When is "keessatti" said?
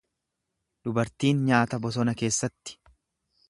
2.23-2.79